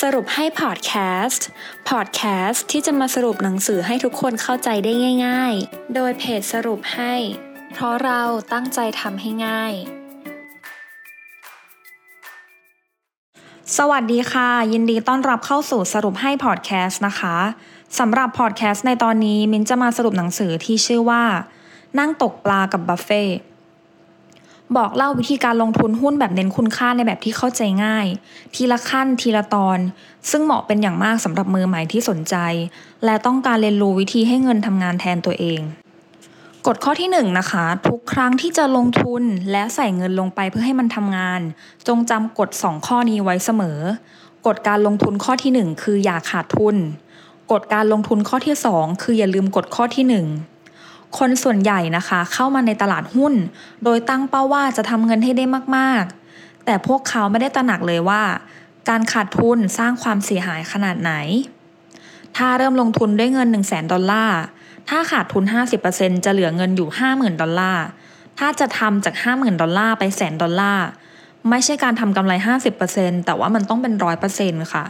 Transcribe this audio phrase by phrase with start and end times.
[0.00, 0.92] สรุปให้พอดแค
[1.24, 1.46] สต์
[1.88, 4.92] พอดแคสต์ที่จะมาสรุปหนังสือให้ทุกคนเข้าใจได้
[5.26, 7.14] ง่าย ๆ โดยเพจสรุปให้
[7.72, 8.22] เพราะเรา
[8.52, 9.72] ตั้งใจทำให้ง่าย
[13.76, 17.36] สวัสดีค่ะ ยินดีต้อนรับเข้าสู่สรุปให้พอดแคสต์นะคะ
[17.98, 21.24] สำหรับพอดแคสต์ในตอนนี้ มินจะมาสรุปหนังสือที่ชื่อว่า
[21.98, 23.22] นั่งตกปลากับบัฟเฟตต์
[24.76, 28.06] บอกเล่าวิธีการลงทุนหุ้นแบบเน้นคุณค่าในแบบที่เข้าใจง่าย
[28.54, 29.78] ทีละขั้นทีละตอน
[30.30, 32.36] ซึ่งเหมาะเป็นอย่างมากสำหรับมือใหม่ที่สนใจ
[33.04, 35.60] และต้องการเรียนรู้วิธีให้เงินทำงานแทนตัวเอง
[36.66, 41.40] กฎข้อที่1นนะคะ ทุกครั้งที่จะลงทุนและใส่เงินลงไปเพื่อให้มันทำงาน
[41.88, 43.78] จงจำกฎ 2 ข้อนี้ไว้เสมอ
[44.46, 46.76] กฎการลงทุนข้อที่ 1 คืออย่าขาดทุน
[47.52, 50.55] กฎการลงทุนข้อที่ 2 คืออย่าลืมกฎข้อที่ 1
[51.18, 53.34] คนส่วนใหญ่นะคะ เข้ามาในตลาดหุ้น
[53.84, 55.44] โดยตั้งเป้าว่าจะทำเงินให้ได้
[55.76, 58.22] มากๆ แต่พวกเขาไม่ได้ตระหนักเลยว่า
[58.88, 61.12] การขาดทุนสร้างความเสียหายขนาดไหน
[62.36, 64.40] ถ้าเริ่มลงทุนด้วยเงิน 100,000 ดอลลาร์
[64.88, 65.44] ถ้าขาดทุน
[65.84, 67.84] 50%จะเหลือเงินอยู่ 50,000 ดอลลาร์
[68.38, 70.86] ถ้าจะทำจาก 50,000 ดอลลาร์ไปแสนดอลลาร์
[71.50, 72.32] ไม่ใช่การทำกำไร
[72.78, 73.92] 50%แต่ว่ามันต้องเป็น
[74.32, 74.84] 100%ค่ะ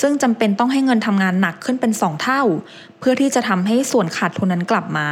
[0.00, 2.42] ซึ่งจำเป็นต้องให้เงินทำงานหนักขึ้นเป็น 2 เท่า
[2.98, 5.08] เพื่อที่จะทำให้ส่วนขาดทุนนั้นกลับมา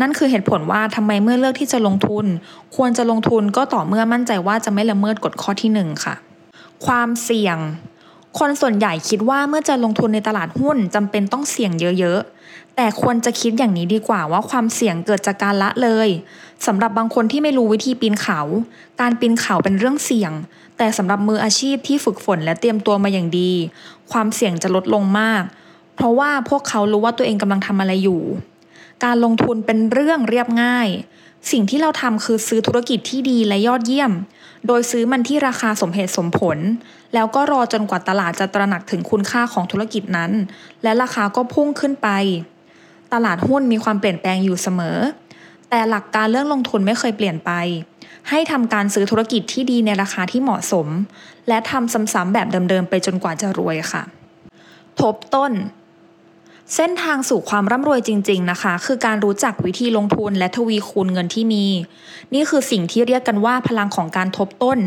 [0.00, 2.26] นั่นคือเหตุผลว่าทำไมเมื่อเลือกที่จะลงทุน
[2.76, 6.14] ควรจะลงทุนก็ต่อเมื่อมั่นใจว่าจะไม่ละเมิดกฎข้อที่ 1 ค่ะ
[6.86, 7.58] ความเสี่ยง
[8.38, 16.08] คนส่วนใหญ่คิดว่าเมื่อจะลงทุนในตลาดหุ้นจำเป็นต้องเสี่ยงเยอะๆ แต่ควรจะคิดอย่างนี้ดีกว่าว่าความเสี่ยงเกิดจากการละเลย
[16.66, 18.40] สำหรับบางคนที่ไม่รู้วิธีปีนเขา
[19.00, 20.32] การปีนเขาเป็นเรื่องเสี่ยง
[20.76, 23.52] แต่สำหรับมืออาชีพที่ฝึกฝนและเตรียมตัวมาอย่างดี
[24.12, 25.42] ความเสี่ยงจะลดลงมาก
[25.94, 28.20] เพราะว่าพวกเขารู้ว่าตัวเองกำลังทำอะไรอยู่
[29.04, 30.88] การลงทุนเป็นเรื่องเรียบง่าย
[31.50, 34.12] สิ่งที่เราทำคือซื้อธุรกิจที่ดีและยอดเยี่ยม
[34.66, 36.58] โดยซื้อมันที่ราคาสมเหตุสมผล
[37.14, 40.30] แล้วก็รอจนกว่าตลาดจะตระหนักถึงคุณค่าของธุรกิจนั้น
[40.82, 42.08] และราคาก็พุ่งขึ้นไป
[43.12, 44.98] ตลาดหุ้นมีความเปลี่ยนแปลงอยู่เสมอ
[45.70, 47.50] แต่หลักการเรื่องลงทุนไม่เคยเปลี่ยนไป
[48.30, 50.86] ให้ทำการซื้อธุรกิจที่ดีในราคาที่เหมาะสม
[51.48, 54.02] และทำซ้ำๆแบบเดิมๆไปจนกว่าจะรวยค่ะ
[55.00, 55.52] ทบต้น
[56.76, 61.66] เส้นทางสู่ความร่ำรวยจริง ๆ นะคะ คือการรู้จักวิธีลงทุนและทวีคูณเงินที่มี
[62.34, 64.78] นี่คือสิ่งที่เรียกกันว่าพลังของการทบต้น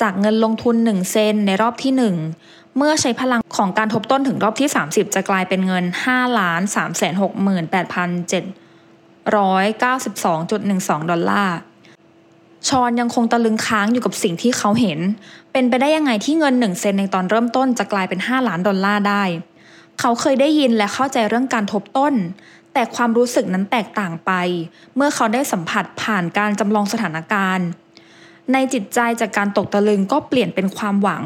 [0.00, 1.92] จากเงินลงทุน 1 เซนในรอบที่
[2.32, 6.78] 1 เมื่อใช้พลังของการทบต้นถึงรอบที่ 30 จะกลายเป็นเงิน 5 ล้าน3
[7.20, 7.32] 6
[7.72, 8.32] 8 7
[9.34, 11.56] 9 2 1 2 ดอลลาร์
[12.68, 14.98] ชอนยังคงตะลึงค้างอยู่กับสิ่งที่เขาเห็น
[15.52, 19.24] เป็นไปได้ยังไงที่เงิน 1 เซนในตอนเริ่มต้นจะกลายเป็น 5 ล้านดอลลาร์ได้
[20.00, 22.14] เขาเคยได้ยินและเข้าใจเรื่องการทบต้น
[22.72, 24.32] แต่ความรู้สึกนั้นแตกต่างไป
[24.96, 27.66] เมื่อเขาได้สัมผัสผ่านการจำลองสถานการณ์
[28.52, 31.22] ในจิตใจจากการตกตะลึงก็เปลี่ยนเป็นความหวัง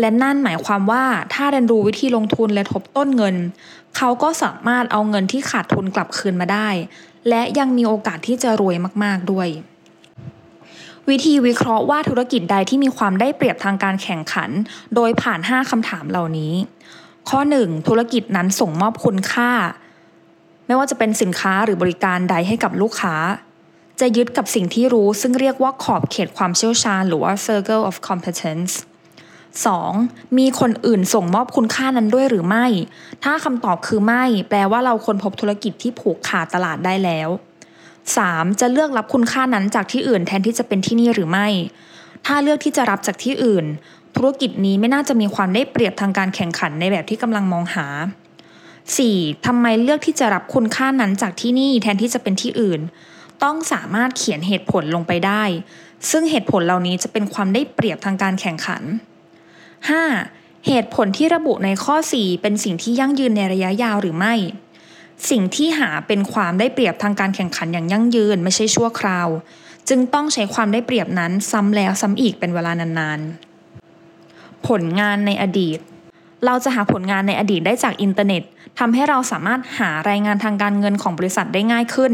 [0.00, 1.04] และนั่นหมายความว่า
[1.34, 3.36] ถ้าเรียนรู้วิธีลงทุนและทบต้นเงิน
[3.96, 6.68] เขาก็สามารถเอาเงินที่ขาดทุนกลับคืนมาได้
[7.28, 9.48] และยังมีโอกาสที่จะรวยมากๆด้วย
[11.08, 14.50] วิธีวิเคราะห์ว่าธุรกิจใดที่มีความได้เปรียบทางการแข่งขัน
[14.94, 16.54] โดยผ่าน 5 คำถามเหล่านี้
[17.30, 19.50] ข้อ 1 ธุรกิจนั้นส่งมอบคุณค่า
[20.66, 23.16] ไม่ว่าจะเป็นสินค้าหรือบริการใดให้กับลูกค้า
[24.00, 28.72] จะยึดกับสิ่งที่รู้ซึ่งเรียกว่าขอบเขตความเชี่ยวชาญ หรือว่า circle of competence
[29.54, 30.38] 2.
[30.38, 32.66] มีคนอื่นส่งมอบคุณค่านั้นด้วยหรือไม่
[33.24, 37.28] ถ้าคำตอบคือไม่ แปลว่าเราควรพบธุรกิจที่ผูกขาดตลาดได้แล้ว
[37.94, 38.60] 3.
[38.60, 41.48] จะเลือกรับคุณค่านั้นจากที่อื่นแทนที่จะเป็นที่นี่หรือไม่
[42.26, 43.66] ถ้าเลือกที่จะรับจากที่อื่น
[44.16, 47.86] ธุรกิจนี้ไม่น่าจะมีความได้เปรียบทางการแข่งขันในแบบที่กำลังมองหา
[48.66, 49.46] 4.
[49.46, 52.80] ทำไมเลือกที่จะรับคุณค่านั้นจากที่นี่แทนที่จะเป็นที่อื่น
[53.42, 55.42] ต้องสามารถเขียนเหตุผลลงไปได้
[56.10, 58.82] ซึ่งเหตุผลเหล่านี้จะเป็นความได้เปรียบทางการแข่งขัน
[59.94, 60.66] 5.
[60.66, 64.34] เหตุผลที่ระบุในข้อ 4 เป็นสิ่งที่ยั่งยืนในระยะยาวหรือไม่
[65.30, 69.28] สิ่งที่หาเป็นความได้เปรียบทางการแข่งขันอย่างยั่งยืนไม่ใช่ชั่วคราว
[69.88, 73.45] จึงต้องใช้ความได้เปรียบนั้นซ้ำแล้วซ้ำอีกเป็นเวลานานๆ
[74.68, 75.78] ผลงานในอดีต
[76.46, 78.42] เราจะหาผลงานในอดีตได้จากอินเทอร์เน็ต
[78.78, 82.12] ทำให้เราสามารถหารายงานทางการเงินของบริษัทได้ง่ายขึ้น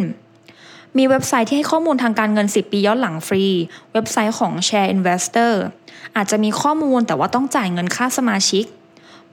[0.97, 3.45] มีเว็บไซต์ที่ให้ข้อมูลทางการเงิน 10 ปีย้อนหลังฟรี
[3.93, 5.53] เว็บไซต์ของ Share Investor
[6.17, 8.65] อาจจะมีข้อมูลแต่ว่าต้องจ่ายเงินค่าสมาชิก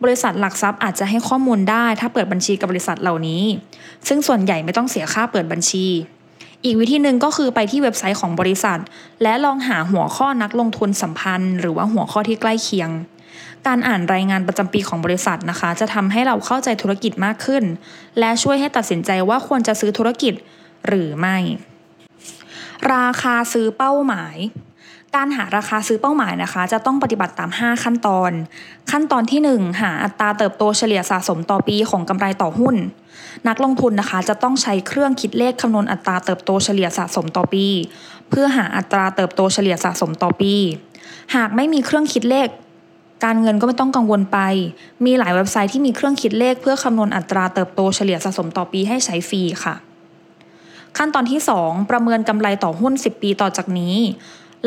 [0.04, 3.44] บริษัทหลักทรัพย์อาจจะให้ข้อมูลได้ถ้าเปิดบัญชีกับบริษัทเหล่านี้
[4.08, 5.86] ซึ่งส่วนใหญ่ไม่ต้องเสียค่าเปิดบัญชี
[6.66, 8.80] อีกวิธีหนึ่งก็คือไปที่เว็บไซต์ของบริษัท
[9.24, 12.90] และลองหาหัวข้อนักลงทุนสัมพันธ์ หรือว่าหัวข้อที่ใกล้เคียง
[13.68, 17.64] การอ่านรายงานประจำปีของบริษัทนะคะ จะทำให้เราเข้าใจธุรกิจมากขึ้น
[18.20, 20.34] และช่วยให้ตัดสินใจว่าควรจะซื้อธุรกิจ
[20.88, 21.38] หรือไม่
[22.94, 24.36] ราคาซื้อเป้าหมาย
[25.16, 28.32] การหาราคาซื้อเป้าหมายนะคะ จะต้องปฏิบัติตาม 5 ขั้นตอน
[28.92, 32.76] ขั้นตอนที่ 1 หาอัตราเติบโตเฉลี่ยสะสมต่อปีของกำไรต่อหุ้น
[33.48, 37.66] นักลงทุนนะคะจะต้องใช้เครื่องคิดเลขคำนวณอัตราเติบโตเฉลี่ยสะสมต่อปี
[38.30, 40.54] เพื่อหาอัตราเติบโตเฉลี่ยสะสมต่อปี
[41.36, 42.48] หากไม่มีเครื่องคิดเลข
[43.26, 44.40] การเงินก็ไม่ต้องกังวลไป
[45.06, 49.76] มีหลายเว็บไซต์ที่มีเครื่องคิดเลข เพื่อคำนวณอัตราเติบโตเฉลี่ยสะสมต่อปีให้ใช้ฟรีค่ะ
[50.98, 53.96] ขั้นตอนที่ 2 ประเมินกำไรต่อหุ้น 10 ปีต่อจากนี้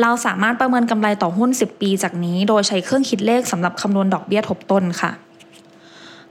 [0.01, 5.11] เราสามารถประเมินกำไรต่อหุ้น 10 ปีจากนี้ โดยใช้เครื่องคิดเลขสำหรับคำนวณดอกเบี้ยทบต้นค่ะ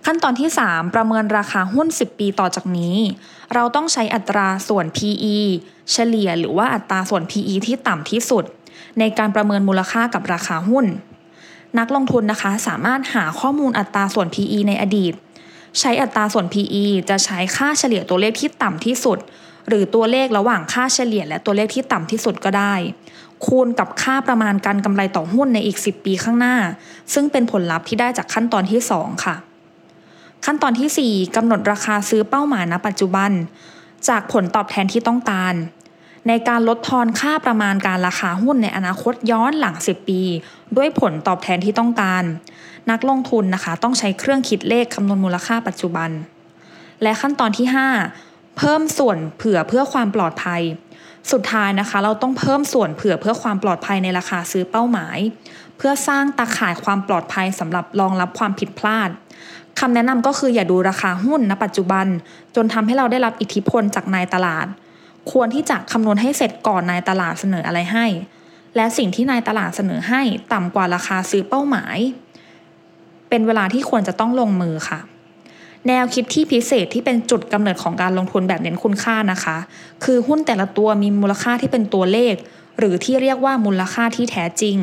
[0.06, 2.96] ขั้นตอนที่ 3 ประเมินราคาหุ้น 10 ปีต่อจากนี้
[3.54, 5.36] เราต้องใช้อัตราส่วน PE
[5.92, 8.44] เฉลี่ยหรือว่าอัตราส่วน PE ที่ต่ำที่สุด
[8.98, 10.86] ในการประเมินมูลค่ากับราคาหุ้น
[11.78, 15.12] นักลงทุนนะคะสามารถหาข้อมูลอัตราส่วน PE ในอดีต
[15.80, 19.18] ใช้อัตราส่วน PE จะใช้ค่าเฉลี่ยตัวเลขที่ต่ำที่สุด
[19.68, 22.74] หรือตัวเลขระหว่างค่าเฉลี่ยและตัวเลขที่ต่ำที่สุดก็ได้
[23.46, 26.56] คูณกับค่าประมาณการกำไรต่อหุ้นในอีก 10 ปีข้างหน้า
[27.14, 29.36] ซึ่งเป็นผลลัพธ์ที่ได้จากขั้นตอนที่ 2 ค่ะ
[30.44, 33.30] ขั้นตอนที่ 4กำหนดราคาซื้อเป้าหมายณปัจจุบัน
[34.08, 35.54] จากผลตอบแทนที่ต้องการ
[36.28, 40.20] ในการลดทอนค่าประมาณการราคาหุ้นในอนาคตย้อนหลัง 10 ปี
[40.76, 42.22] ด้วยผลตอบแทนที่ต้องการ
[42.90, 46.10] นักลงทุนนะคะต้องใช้เครื่องคิดเลขคำนวณมูลค่าปัจจุบัน
[47.02, 50.62] และขั้นตอนที่ 5 เพิ่มส่วนเผื่อเพื่อความปลอดภัย
[51.32, 55.18] สุดท้ายนะคะ เราต้องเพิ่มส่วนเผื่อเพื่อความปลอดภัยในราคาซื้อเป้าหมาย
[55.76, 59.10] เพื่อสร้างตาข่ายความปลอดภัยสำหรับรองรับความผิดพลาด
[59.80, 62.06] คำแนะนำก็คืออย่าดูราคาหุ้นณปัจจุบัน
[62.56, 64.66] จนทำให้เราได้รับอิทธิพลจากนายตลาด
[65.32, 68.06] ควรที่จะคำนวณให้เสร็จก่อนนายตลาดเสนออะไรให้
[68.76, 70.22] และสิ่งที่นายตลาดเสนอให้
[70.52, 71.96] ต่ำกว่าราคาซื้อเป้าหมาย
[73.28, 75.00] เป็นเวลาที่ควรจะต้องลงมือค่ะ
[75.88, 79.56] แนวคิดที่พิเศษที่เป็นจุดกำเนิดของการลงทุนแบบเน้นคุณค่านะคะ
[80.04, 82.34] คือหุ้นแต่ละตัวมีมูลค่าที่เป็นตัวเลข
[82.78, 84.76] หรือที่เรียกว่ามูลค่าที่แท้จริง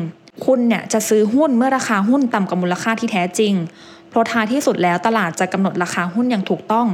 [0.46, 3.54] คุณเนี่ยจะซื้อหุ้นเมื่อราคาหุ้นต่ำกว่ามูลค่าที่แท้จริง
[4.08, 6.88] เพราะท้ายที่สุดแล้วตลาดจะกำหนดราคาหุ้นอย่างถูกต้อง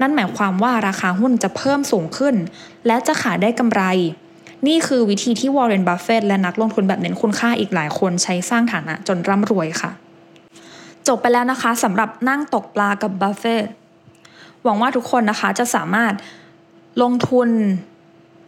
[0.00, 2.34] นั่นหมายความว่าราคาหุ้นจะเพิ่มสูงขึ้น
[2.86, 3.82] และจะขายได้กำไร
[4.66, 9.90] นี่คือวิธีที่วอร์เรนบัฟเฟตต์และนักลงทุนแบบเน้นคุณค่าอีกหลายคนใช้สร้างฐานะจนร่ำรวยค่ะ
[11.08, 13.66] จบไปแล้วนะคะสำหรับนั่งตกปลากับบัฟเฟตต์
[14.62, 16.12] หวังว่าทุกคนนะคะจะสามารถ
[17.02, 17.48] ลงทุน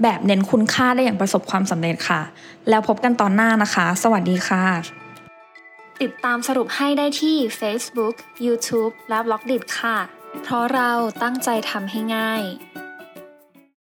[0.03, 2.21] แบบเน้นคุณค่าได้อย่างประสบความสำเร็จค่ะ
[2.69, 4.65] แล้วพบกันตอนหน้านะคะ สวัสดีค่ะ
[6.03, 8.15] ติดตามสรุปให้ได้ที่ Facebook,
[8.47, 9.99] YouTube และ Blockdit ค่ะ
[10.43, 10.91] เพราะเรา
[11.23, 12.43] ตั้งใจทำให้ง่าย